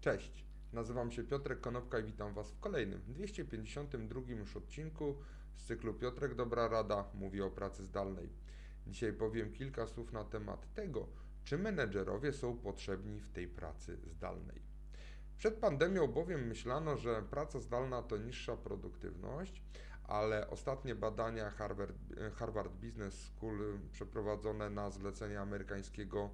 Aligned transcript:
Cześć, 0.00 0.44
nazywam 0.72 1.10
się 1.10 1.24
Piotrek 1.24 1.60
Konopka 1.60 1.98
i 1.98 2.04
witam 2.04 2.34
Was 2.34 2.50
w 2.50 2.60
kolejnym, 2.60 3.02
252 3.08 4.20
już 4.28 4.56
odcinku 4.56 5.16
z 5.56 5.64
cyklu 5.64 5.94
Piotrek 5.94 6.34
Dobra 6.34 6.68
Rada 6.68 7.04
mówi 7.14 7.42
o 7.42 7.50
pracy 7.50 7.84
zdalnej. 7.84 8.28
Dzisiaj 8.86 9.12
powiem 9.12 9.52
kilka 9.52 9.86
słów 9.86 10.12
na 10.12 10.24
temat 10.24 10.74
tego, 10.74 11.08
czy 11.44 11.58
menedżerowie 11.58 12.32
są 12.32 12.56
potrzebni 12.56 13.20
w 13.20 13.30
tej 13.30 13.48
pracy 13.48 13.98
zdalnej. 14.06 14.62
Przed 15.36 15.54
pandemią 15.54 16.06
bowiem 16.06 16.46
myślano, 16.46 16.96
że 16.96 17.22
praca 17.22 17.60
zdalna 17.60 18.02
to 18.02 18.16
niższa 18.16 18.56
produktywność, 18.56 19.62
ale 20.04 20.50
ostatnie 20.50 20.94
badania 20.94 21.50
Harvard, 21.50 21.96
Harvard 22.34 22.72
Business 22.72 23.14
School 23.22 23.78
przeprowadzone 23.92 24.70
na 24.70 24.90
zlecenie 24.90 25.40
amerykańskiego 25.40 26.30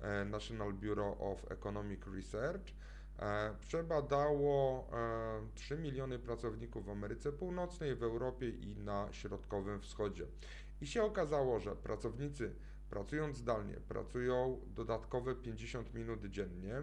e, 0.00 0.24
National 0.24 0.72
Bureau 0.72 1.32
of 1.32 1.50
Economic 1.50 2.00
Research 2.06 2.72
przebadało 3.60 4.88
3 5.54 5.74
e, 5.74 5.78
miliony 5.78 6.18
pracowników 6.18 6.86
w 6.86 6.90
Ameryce 6.90 7.32
Północnej, 7.32 7.96
w 7.96 8.02
Europie 8.02 8.48
i 8.48 8.76
na 8.76 9.08
Środkowym 9.12 9.80
Wschodzie. 9.80 10.26
I 10.80 10.86
się 10.86 11.02
okazało, 11.02 11.60
że 11.60 11.76
pracownicy 11.76 12.54
pracując 12.90 13.36
zdalnie 13.36 13.74
pracują 13.74 14.60
dodatkowe 14.66 15.34
50 15.34 15.94
minut 15.94 16.26
dziennie, 16.26 16.82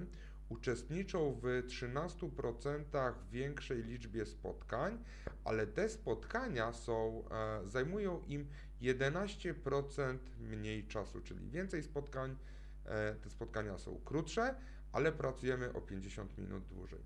uczestniczą 0.49 1.39
w 1.41 1.43
13% 1.67 3.13
większej 3.31 3.83
liczbie 3.83 4.25
spotkań, 4.25 5.03
ale 5.45 5.67
te 5.67 5.89
spotkania 5.89 6.73
są, 6.73 7.23
e, 7.31 7.67
zajmują 7.67 8.21
im 8.27 8.47
11% 8.81 10.17
mniej 10.39 10.87
czasu, 10.87 11.21
czyli 11.21 11.49
więcej 11.49 11.83
spotkań, 11.83 12.37
te 13.23 13.29
spotkania 13.29 13.77
są 13.77 14.01
krótsze, 14.05 14.55
ale 14.93 15.11
pracujemy 15.11 15.73
o 15.73 15.81
50 15.81 16.37
minut 16.37 16.63
dłużej. 16.67 16.99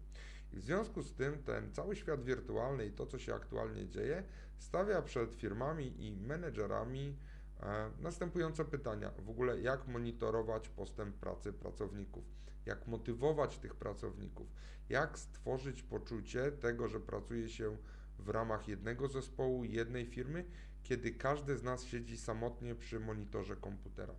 I 0.53 0.57
w 0.57 0.61
związku 0.61 1.01
z 1.01 1.13
tym 1.13 1.43
ten 1.43 1.73
cały 1.73 1.95
świat 1.95 2.23
wirtualny 2.23 2.85
i 2.85 2.91
to, 2.91 3.05
co 3.05 3.19
się 3.19 3.35
aktualnie 3.35 3.87
dzieje, 3.87 4.23
stawia 4.57 5.01
przed 5.01 5.35
firmami 5.35 6.05
i 6.05 6.11
menedżerami 6.11 7.17
e, 7.59 7.91
następujące 7.99 8.65
pytania. 8.65 9.11
W 9.25 9.29
ogóle 9.29 9.61
jak 9.61 9.87
monitorować 9.87 10.69
postęp 10.69 11.15
pracy 11.15 11.53
pracowników, 11.53 12.23
jak 12.65 12.87
motywować 12.87 13.57
tych 13.57 13.75
pracowników, 13.75 14.47
jak 14.89 15.19
stworzyć 15.19 15.83
poczucie 15.83 16.51
tego, 16.51 16.87
że 16.87 16.99
pracuje 16.99 17.49
się 17.49 17.77
w 18.19 18.29
ramach 18.29 18.67
jednego 18.67 19.07
zespołu, 19.07 19.63
jednej 19.63 20.05
firmy, 20.05 20.45
kiedy 20.83 21.11
każdy 21.11 21.57
z 21.57 21.63
nas 21.63 21.83
siedzi 21.83 22.17
samotnie 22.17 22.75
przy 22.75 22.99
monitorze 22.99 23.55
komputera. 23.55 24.15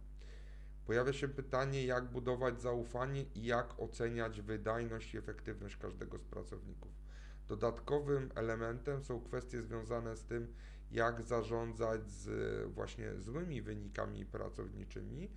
Pojawia 0.89 1.13
się 1.13 1.29
pytanie, 1.29 1.87
jak 1.87 2.05
budować 2.05 2.61
zaufanie 2.61 3.25
i 3.35 3.45
jak 3.45 3.81
oceniać 3.81 4.41
wydajność 4.41 5.15
i 5.15 5.19
efektywność 5.19 5.77
każdego 5.77 6.19
z 6.19 6.25
pracowników. 6.25 6.93
Dodatkowym 7.49 8.31
elementem 8.35 9.05
są 9.05 9.21
kwestie 9.21 9.63
związane 9.63 10.17
z 10.17 10.25
tym, 10.25 10.55
jak 10.91 11.23
zarządzać 11.23 12.11
z 12.11 12.73
właśnie 12.73 13.21
złymi 13.21 13.63
wynikami 13.63 14.27
pracowniczymi 14.27 15.31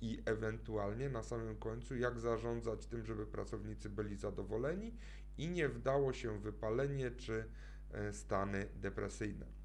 i 0.00 0.22
ewentualnie 0.24 1.08
na 1.08 1.22
samym 1.22 1.56
końcu, 1.56 1.96
jak 1.96 2.20
zarządzać 2.20 2.86
tym, 2.86 3.04
żeby 3.04 3.26
pracownicy 3.26 3.90
byli 3.90 4.16
zadowoleni 4.16 4.94
i 5.38 5.48
nie 5.48 5.68
wdało 5.68 6.12
się 6.12 6.38
wypalenie 6.38 7.10
czy 7.10 7.44
e, 7.92 8.12
stany 8.12 8.68
depresyjne. 8.76 9.57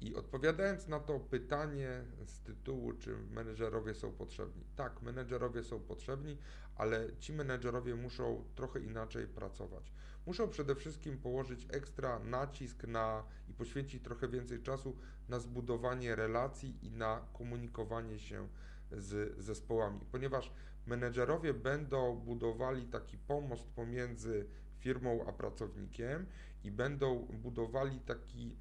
I 0.00 0.14
odpowiadając 0.14 0.88
na 0.88 1.00
to 1.00 1.20
pytanie 1.20 2.04
z 2.26 2.40
tytułu, 2.40 2.92
czy 2.92 3.16
menedżerowie 3.16 3.94
są 3.94 4.12
potrzebni. 4.12 4.64
Tak, 4.76 5.02
menedżerowie 5.02 5.64
są 5.64 5.80
potrzebni, 5.80 6.38
ale 6.76 7.16
ci 7.18 7.32
menedżerowie 7.32 7.94
muszą 7.94 8.44
trochę 8.54 8.80
inaczej 8.80 9.26
pracować. 9.26 9.92
Muszą 10.26 10.48
przede 10.48 10.74
wszystkim 10.74 11.18
położyć 11.18 11.66
ekstra 11.70 12.18
nacisk 12.18 12.86
na 12.86 13.24
i 13.48 13.54
poświęcić 13.54 14.04
trochę 14.04 14.28
więcej 14.28 14.62
czasu 14.62 14.96
na 15.28 15.40
zbudowanie 15.40 16.16
relacji 16.16 16.86
i 16.86 16.90
na 16.90 17.20
komunikowanie 17.32 18.18
się 18.18 18.48
z 18.92 19.38
zespołami, 19.44 20.00
ponieważ 20.12 20.52
menedżerowie 20.86 21.54
będą 21.54 22.16
budowali 22.16 22.86
taki 22.86 23.18
pomost 23.18 23.68
pomiędzy 23.68 24.46
firmą 24.78 25.24
a 25.28 25.32
pracownikiem 25.32 26.26
i 26.64 26.70
będą 26.70 27.18
budowali 27.18 28.00
taki. 28.00 28.56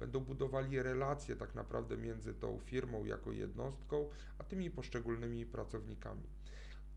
Będą 0.00 0.20
budowali 0.20 0.82
relacje 0.82 1.36
tak 1.36 1.54
naprawdę 1.54 1.96
między 1.96 2.34
tą 2.34 2.58
firmą 2.58 3.04
jako 3.04 3.32
jednostką, 3.32 4.08
a 4.38 4.44
tymi 4.44 4.70
poszczególnymi 4.70 5.46
pracownikami. 5.46 6.22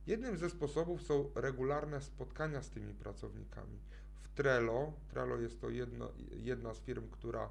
Jednym 0.07 0.37
ze 0.37 0.49
sposobów 0.49 1.01
są 1.01 1.31
regularne 1.35 2.01
spotkania 2.01 2.61
z 2.61 2.69
tymi 2.69 2.93
pracownikami. 2.93 3.79
W 4.21 4.29
Trello, 4.29 4.93
Trello 5.09 5.37
jest 5.37 5.61
to 5.61 5.69
jedno, 5.69 6.11
jedna 6.31 6.73
z 6.73 6.79
firm, 6.79 7.09
która 7.09 7.49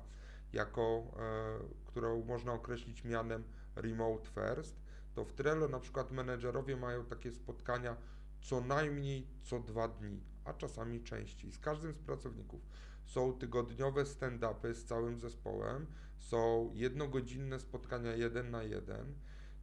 jako, 0.53 1.03
e, 1.19 1.59
którą 1.85 2.25
można 2.25 2.53
określić 2.53 3.05
mianem 3.05 3.45
remote 3.75 4.31
first, 4.31 4.77
to 5.15 5.25
w 5.25 5.33
Trello 5.33 5.69
na 5.69 5.81
przykład 5.81 6.13
menedżerowie 6.13 6.77
mają 6.77 7.05
takie 7.05 7.33
spotkania 7.33 7.97
co 8.41 8.61
najmniej 8.61 9.27
co 9.43 9.61
dwa 9.61 9.89
dni, 9.89 10.21
a 10.47 10.53
czasami 10.53 11.03
częściej 11.03 11.53
z 11.53 11.59
każdym 11.59 11.95
z 11.95 11.99
pracowników. 11.99 12.61
Są 13.05 13.33
tygodniowe 13.33 14.03
stand-upy 14.03 14.75
z 14.75 14.85
całym 14.85 15.21
zespołem, 15.21 15.87
są 16.19 16.71
jednogodzinne 16.75 17.61
spotkania 17.61 18.15
jeden 18.15 18.51
na 18.51 18.63
jeden. 18.63 19.15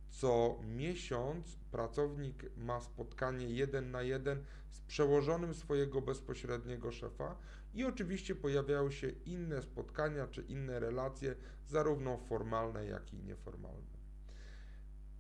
Co 0.09 0.59
miesiąc 0.63 1.55
pracownik 1.71 2.45
ma 2.57 2.81
spotkanie 2.81 3.49
jeden 3.49 3.91
na 3.91 4.01
jeden 4.01 4.44
z 4.69 4.81
przełożonym 4.81 5.53
swojego 5.53 6.01
bezpośredniego 6.01 6.91
szefa 6.91 7.35
i 7.73 7.83
oczywiście 7.85 8.35
pojawiają 8.35 8.91
się 8.91 9.09
inne 9.09 9.61
spotkania 9.61 10.27
czy 10.27 10.41
inne 10.41 10.79
relacje, 10.79 11.35
zarówno 11.67 12.17
formalne, 12.17 12.85
jak 12.85 13.13
i 13.13 13.17
nieformalne. 13.17 14.03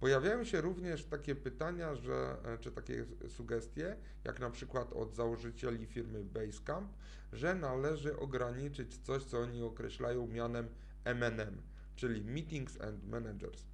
Pojawiają 0.03 0.43
się 0.43 0.61
również 0.61 1.05
takie 1.05 1.35
pytania, 1.35 1.95
że, 1.95 2.37
e, 2.45 2.57
czy 2.57 2.71
takie 2.71 3.05
sugestie, 3.27 3.95
jak 4.23 4.39
na 4.39 4.49
przykład 4.49 4.93
od 4.93 5.15
założycieli 5.15 5.85
firmy 5.85 6.23
Basecamp, 6.23 6.93
że 7.33 7.55
należy 7.55 8.19
ograniczyć 8.19 8.97
coś, 8.97 9.23
co 9.23 9.39
oni 9.39 9.61
określają 9.61 10.27
mianem 10.27 10.67
MNM, 11.05 11.61
czyli 11.95 12.21
Meetings 12.21 12.81
and 12.81 13.07
Managers. 13.07 13.65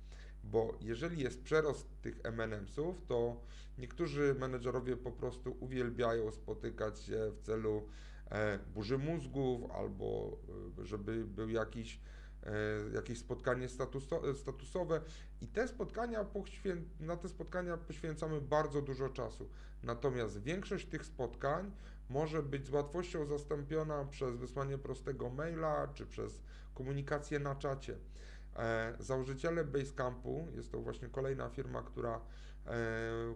Bo 0.43 0.77
jeżeli 0.81 1.23
jest 1.23 1.43
przerost 1.43 2.01
tych 2.01 2.21
MNM-sów, 2.23 3.01
to 3.07 3.41
niektórzy 3.77 4.35
menedżerowie 4.39 4.97
po 4.97 5.11
prostu 5.11 5.57
uwielbiają 5.59 6.31
spotykać 6.31 6.99
się 6.99 7.31
w 7.31 7.41
celu 7.41 7.87
e, 8.31 8.59
burzy 8.73 8.97
mózgów 8.97 9.71
albo 9.71 10.37
e, 10.79 10.85
żeby 10.85 11.25
był 11.25 11.49
jakiś 11.49 11.99
jakieś 12.93 13.19
spotkanie 13.19 13.67
statusowe 14.35 15.01
i 15.41 15.47
te 15.47 15.67
spotkania, 15.67 16.25
na 16.99 17.17
te 17.17 17.29
spotkania 17.29 17.77
poświęcamy 17.77 18.41
bardzo 18.41 18.81
dużo 18.81 19.09
czasu. 19.09 19.49
Natomiast 19.83 20.41
większość 20.41 20.85
tych 20.85 21.05
spotkań 21.05 21.71
może 22.09 22.43
być 22.43 22.67
z 22.67 22.69
łatwością 22.69 23.25
zastąpiona 23.25 24.05
przez 24.05 24.35
wysłanie 24.35 24.77
prostego 24.77 25.29
maila 25.29 25.87
czy 25.93 26.05
przez 26.05 26.41
komunikację 26.73 27.39
na 27.39 27.55
czacie. 27.55 27.97
E, 28.55 28.95
założyciele 28.99 29.63
Basecampu, 29.63 30.47
jest 30.55 30.71
to 30.71 30.79
właśnie 30.79 31.07
kolejna 31.07 31.49
firma, 31.49 31.81
która, 31.81 32.21
e, 32.65 32.71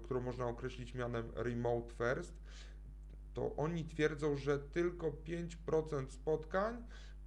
którą 0.03 0.21
można 0.21 0.47
określić 0.47 0.93
mianem 0.93 1.31
Remote 1.35 1.93
First, 1.93 2.33
to 3.33 3.55
oni 3.55 3.85
twierdzą, 3.85 4.37
że 4.37 4.59
tylko 4.59 5.11
5% 5.11 6.11
spotkań 6.11 6.83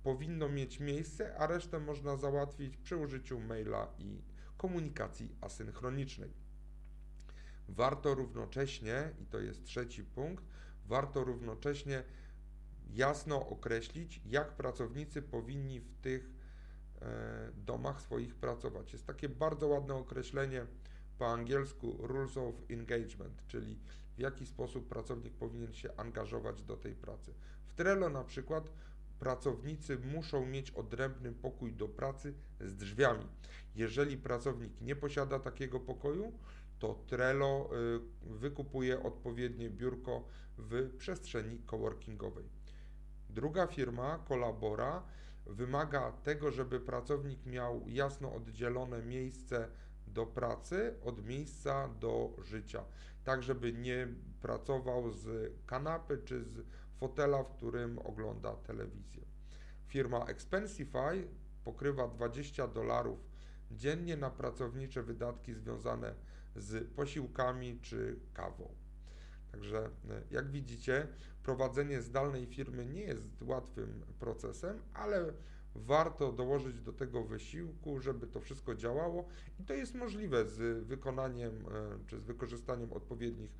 powinno 0.07 0.49
mieć 0.49 0.81
miejsce, 0.81 1.37
a 1.39 1.47
resztę 1.47 1.81
można 1.81 2.17
załatwić 2.17 2.77
przy 2.77 2.97
użyciu 2.97 3.41
maila 3.41 3.89
i 3.99 4.23
komunikacji 4.57 5.37
asynchronicznej. 5.41 6.33
Warto 7.69 8.15
równocześnie, 8.15 9.11
i 9.23 9.27
to 9.27 9.41
jest 9.41 9.65
trzeci 9.65 10.05
punkt, 10.05 10.45
warto 10.85 11.25
równocześnie 11.25 12.03
jasno 12.91 13.49
określić, 13.49 14.21
jak 14.27 14.57
pracownicy 14.57 15.23
powinni 15.23 15.81
w 15.81 15.95
tych 16.01 16.31
e, 17.03 17.53
domach 17.57 18.01
swoich 18.01 18.35
pracować. 18.35 18.93
Jest 18.93 19.07
takie 19.07 19.29
bardzo 19.29 19.69
ładne 19.69 19.95
określenie 19.95 20.67
po 21.19 21.33
angielsku 21.33 21.97
Rules 21.99 22.37
of 22.37 22.55
Engagement, 22.71 23.43
czyli 23.47 23.79
w 24.17 24.21
jaki 24.21 24.47
sposób 24.47 24.89
pracownik 24.89 25.35
powinien 25.35 25.73
się 25.73 25.97
angażować 25.97 26.63
do 26.63 26.77
tej 26.77 26.95
pracy. 26.95 27.35
W 27.67 27.75
Trello 27.75 28.09
na 28.09 28.25
przykład 28.25 28.71
pracownicy 29.19 29.99
muszą 29.99 30.47
mieć 30.47 30.71
odrębny 30.71 31.33
pokój 31.33 31.73
do 31.73 31.89
pracy 31.89 32.35
z 32.61 32.77
drzwiami. 32.77 33.27
Jeżeli 33.75 34.17
pracownik 34.17 34.81
nie 34.81 34.97
posiada 34.97 35.39
takiego 35.39 35.81
pokoju, 35.81 36.33
to 36.79 36.95
Trello 37.07 37.71
y, 38.25 38.29
wykupuje 38.39 39.03
odpowiednie 39.03 39.71
biurko 39.71 40.25
w 40.59 40.97
przestrzeni 40.99 41.59
coworkingowej. 41.67 42.45
Druga 43.31 43.67
firma, 43.67 44.19
Kolabora, 44.29 45.03
wymaga 45.47 46.13
tego, 46.13 46.51
żeby 46.51 46.81
pracownik 46.81 47.47
miał 47.47 47.83
jasno 47.89 48.35
oddzielone 48.35 49.03
miejsce 49.03 49.69
do 50.07 50.27
pracy 50.27 50.95
od 51.05 51.25
miejsca 51.25 51.89
do 51.89 52.37
życia. 52.43 52.85
tak 53.25 53.43
żeby 53.43 53.73
nie 53.73 54.09
pracował 54.43 55.11
z 55.11 55.53
kanapy 55.67 56.19
czy 56.25 56.45
z 56.45 56.65
fotela, 57.01 57.43
w 57.43 57.57
którym 57.57 57.99
ogląda 57.99 58.57
telewizję. 58.57 59.23
Firma 59.87 60.25
Expensify 60.25 61.29
pokrywa 61.65 62.09
20 62.09 62.69
dolarów 62.69 63.19
dziennie 63.71 64.17
na 64.17 64.31
pracownicze 64.31 65.03
wydatki 65.03 65.55
związane 65.55 66.15
z 66.57 66.95
posiłkami 66.95 67.79
czy 67.83 68.17
kawą. 68.35 68.75
Także 69.53 69.91
e, 70.11 70.23
jak 70.31 70.51
widzicie, 70.51 71.09
prowadzenie 71.43 72.03
zdalnej 72.03 72.47
firmy 72.47 72.87
nie 72.87 73.03
jest 73.03 73.43
łatwym 73.43 74.03
procesem, 74.19 74.83
ale 74.95 75.33
warto 75.75 76.33
dołożyć 76.33 76.81
do 76.81 76.93
tego 76.93 77.25
wysiłku, 77.25 78.01
żeby 78.01 78.27
to 78.27 78.41
wszystko 78.41 78.75
działało 78.75 79.29
i 79.61 79.65
to 79.65 79.75
jest 79.75 79.95
możliwe 79.95 80.45
z 80.45 80.85
wykonaniem 80.85 81.53
e, 81.55 81.99
czy 82.07 82.19
z 82.19 82.25
wykorzystaniem 82.25 82.93
odpowiednich 82.93 83.51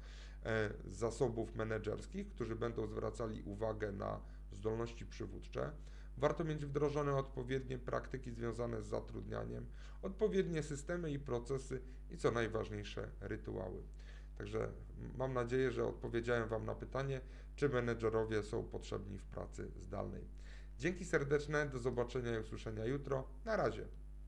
zasobów 0.85 1.55
menedżerskich, 1.55 2.29
którzy 2.29 2.57
będą 2.57 2.87
zwracali 2.87 3.43
uwagę 3.43 3.93
na 3.93 4.21
zdolności 4.53 5.07
przywódcze. 5.07 5.73
Warto 6.17 6.45
mieć 6.45 6.67
wdrożone 6.67 7.15
odpowiednie 7.15 7.79
praktyki 7.79 8.31
związane 8.33 8.83
z 8.83 8.87
zatrudnianiem, 8.87 9.67
odpowiednie 10.03 10.63
systemy 10.63 11.11
i 11.11 11.19
procesy 11.19 11.83
i 12.11 12.17
co 12.17 12.31
najważniejsze 12.31 13.09
rytuały. 13.21 13.83
Także 14.39 14.73
mam 15.17 15.33
nadzieję, 15.33 15.71
że 15.71 15.85
odpowiedziałem 15.85 16.49
Wam 16.49 16.65
na 16.65 16.75
pytanie, 16.75 17.21
czy 17.57 17.69
menedżerowie 17.69 18.43
są 18.43 18.63
potrzebni 18.63 19.19
w 19.19 19.25
pracy 19.25 19.71
zdalnej. 19.81 20.29
Dzięki 20.79 21.05
serdeczne, 21.05 21.67
do 21.67 21.79
zobaczenia 21.79 22.37
i 22.37 22.41
usłyszenia 22.41 22.85
jutro. 22.85 23.29
Na 23.45 23.57
razie. 23.57 23.87